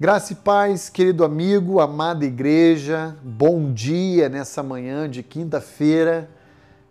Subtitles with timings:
[0.00, 6.30] Graça e paz, querido amigo, amada igreja, bom dia nessa manhã de quinta-feira.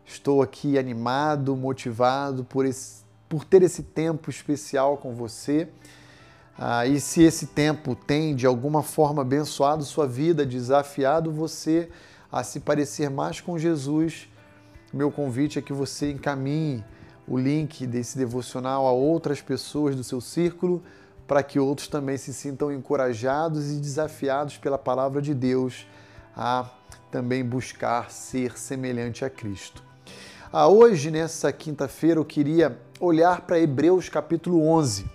[0.05, 5.69] Estou aqui animado, motivado por, esse, por ter esse tempo especial com você.
[6.57, 11.89] Ah, e se esse tempo tem de alguma forma abençoado sua vida, desafiado você
[12.29, 14.27] a se parecer mais com Jesus,
[14.93, 16.83] meu convite é que você encaminhe
[17.25, 20.83] o link desse devocional a outras pessoas do seu círculo
[21.27, 25.85] para que outros também se sintam encorajados e desafiados pela palavra de Deus
[26.35, 26.69] a
[27.11, 29.83] também buscar ser semelhante a Cristo.
[30.51, 35.05] Ah, hoje, nessa quinta-feira, eu queria olhar para Hebreus capítulo 11.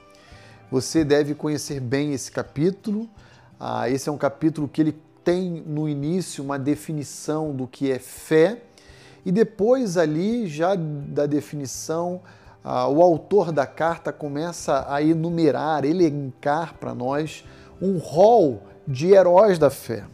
[0.70, 3.08] Você deve conhecer bem esse capítulo.
[3.58, 7.98] Ah, esse é um capítulo que ele tem no início uma definição do que é
[7.98, 8.62] fé
[9.24, 12.20] e depois ali já da definição
[12.64, 17.44] ah, o autor da carta começa a enumerar, elencar para nós
[17.80, 20.04] um rol de heróis da fé.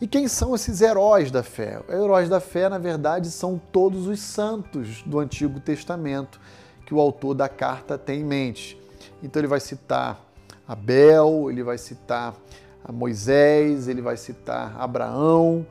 [0.00, 1.80] E quem são esses heróis da fé?
[1.88, 6.38] Heróis da fé, na verdade, são todos os santos do Antigo Testamento
[6.84, 8.78] que o autor da carta tem em mente.
[9.22, 10.20] Então ele vai citar
[10.68, 12.34] Abel, ele vai citar
[12.92, 15.66] Moisés, ele vai citar Abraão.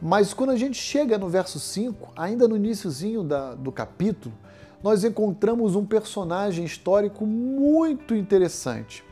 [0.00, 4.34] Mas quando a gente chega no verso 5, ainda no iníciozinho da, do capítulo,
[4.82, 9.04] nós encontramos um personagem histórico muito interessante,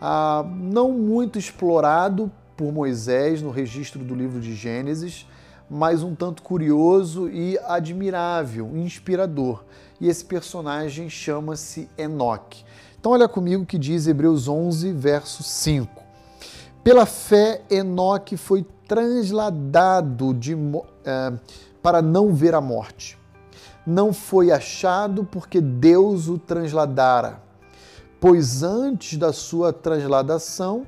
[0.00, 5.26] ah, não muito explorado por Moisés no registro do livro de Gênesis,
[5.68, 9.64] mas um tanto curioso e admirável, inspirador.
[10.00, 12.64] E esse personagem chama-se Enoque.
[12.98, 16.02] Então, olha comigo que diz Hebreus 11, verso 5.
[16.82, 20.54] Pela fé, Enoque foi transladado de,
[21.04, 21.32] eh,
[21.82, 23.19] para não ver a morte
[23.90, 27.42] não foi achado porque Deus o transladara,
[28.20, 30.86] pois antes da sua transladação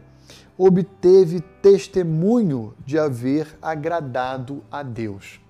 [0.57, 5.41] obteve testemunho de haver agradado a Deus.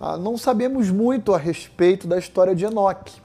[0.00, 3.20] Ah, não sabemos muito a respeito da história de Enoque,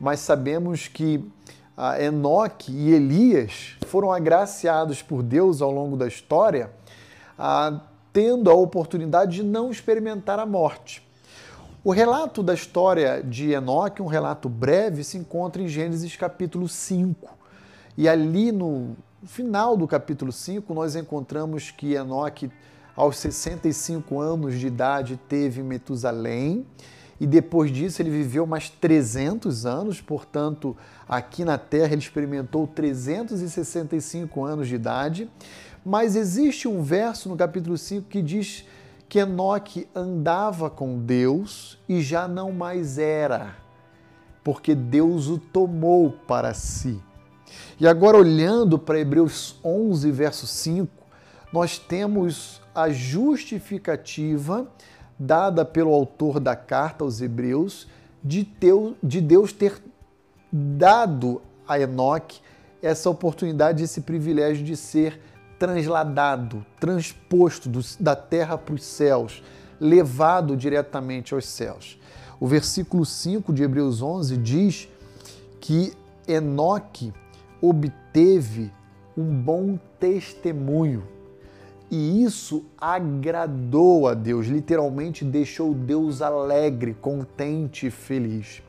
[0.00, 1.28] mas sabemos que
[1.76, 6.70] ah, Enoque e Elias foram agraciados por Deus ao longo da história,
[7.36, 7.80] ah,
[8.12, 11.05] tendo a oportunidade de não experimentar a morte.
[11.86, 17.32] O relato da história de Enoque, um relato breve, se encontra em Gênesis capítulo 5.
[17.96, 22.50] E ali no final do capítulo 5, nós encontramos que Enoque,
[22.96, 26.66] aos 65 anos de idade, teve Metusalém.
[27.20, 30.76] E depois disso ele viveu mais 300 anos, portanto,
[31.08, 35.30] aqui na Terra ele experimentou 365 anos de idade.
[35.84, 38.64] Mas existe um verso no capítulo 5 que diz
[39.08, 43.56] que Enoque andava com Deus e já não mais era,
[44.42, 47.00] porque Deus o tomou para si.
[47.78, 50.90] E agora, olhando para Hebreus 11, verso 5,
[51.52, 54.66] nós temos a justificativa
[55.18, 57.86] dada pelo autor da carta aos Hebreus
[58.22, 58.44] de,
[59.20, 59.80] Deus ter
[60.52, 62.40] dado a Enoque
[62.82, 65.20] essa oportunidade, esse privilégio de ser
[65.58, 69.42] transladado, transposto do, da terra para os céus,
[69.80, 71.98] levado diretamente aos céus.
[72.38, 74.88] O versículo 5 de Hebreus 11 diz
[75.60, 75.92] que
[76.28, 77.12] Enoque
[77.60, 78.70] obteve
[79.16, 81.04] um bom testemunho.
[81.90, 88.60] E isso agradou a Deus, literalmente deixou Deus alegre, contente e feliz.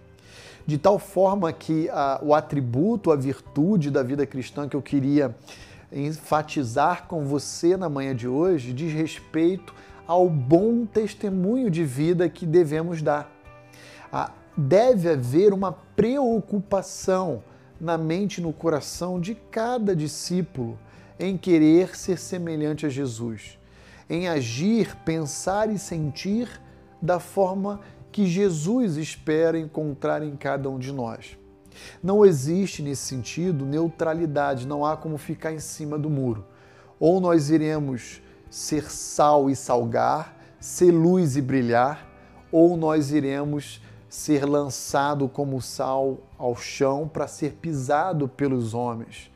[0.66, 5.36] De tal forma que a, o atributo, a virtude da vida cristã que eu queria
[5.92, 9.74] enfatizar com você na manhã de hoje diz respeito
[10.06, 13.32] ao bom testemunho de vida que devemos dar.
[14.12, 17.44] Ah, deve haver uma preocupação
[17.80, 20.80] na mente e no coração de cada discípulo
[21.20, 23.58] em querer ser semelhante a Jesus,
[24.10, 26.50] em agir, pensar e sentir
[27.02, 27.82] da forma
[28.12, 31.38] que Jesus espera encontrar em cada um de nós.
[32.02, 36.46] Não existe nesse sentido neutralidade, não há como ficar em cima do muro.
[37.00, 42.08] Ou nós iremos ser sal e salgar, ser luz e brilhar,
[42.52, 49.32] ou nós iremos ser lançado como sal ao chão para ser pisado pelos homens.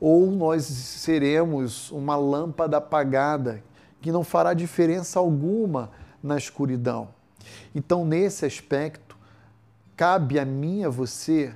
[0.00, 3.62] Ou nós seremos uma lâmpada apagada
[4.00, 5.90] que não fará diferença alguma
[6.22, 7.08] na escuridão.
[7.74, 9.16] Então, nesse aspecto,
[9.96, 11.52] cabe a mim e a você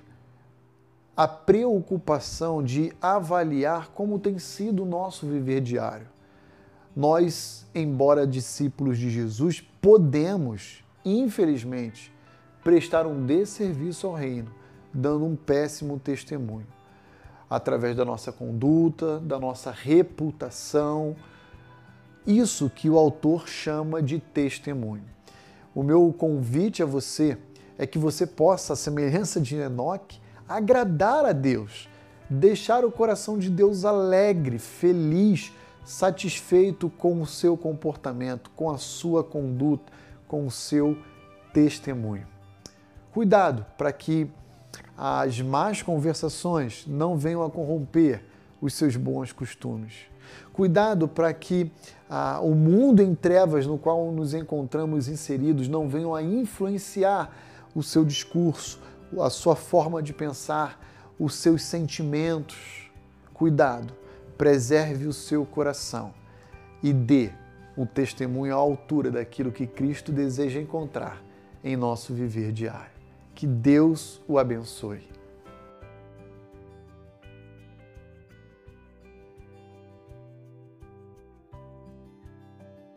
[1.17, 6.09] a preocupação de avaliar como tem sido o nosso viver diário.
[6.97, 12.13] Nós, embora discípulos de Jesus, podemos, infelizmente,
[12.63, 14.51] prestar um desserviço ao reino,
[14.93, 16.67] dando um péssimo testemunho.
[17.49, 21.15] através da nossa conduta, da nossa reputação.
[22.27, 25.05] Isso que o autor chama de testemunho.
[25.75, 27.37] O meu convite a você
[27.77, 31.89] é que você possa, à semelhança de Enoque, agradar a Deus,
[32.29, 35.53] deixar o coração de Deus alegre, feliz,
[35.85, 39.93] satisfeito com o seu comportamento, com a sua conduta,
[40.27, 40.97] com o seu
[41.53, 42.27] testemunho.
[43.13, 44.29] Cuidado para que
[44.97, 48.25] as más conversações não venham a corromper
[48.61, 49.93] os seus bons costumes.
[50.53, 51.71] Cuidado para que
[52.09, 57.31] ah, o mundo em trevas no qual nos encontramos inseridos não venham a influenciar
[57.75, 58.81] o seu discurso,
[59.23, 60.81] a sua forma de pensar,
[61.19, 62.91] os seus sentimentos.
[63.33, 63.95] Cuidado,
[64.37, 66.13] preserve o seu coração
[66.83, 67.31] e dê
[67.77, 71.23] um testemunho à altura daquilo que Cristo deseja encontrar
[71.63, 72.93] em nosso viver diário.
[73.35, 75.09] Que Deus o abençoe.